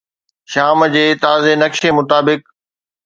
[0.51, 2.41] شام جي تازي نقشي مطابق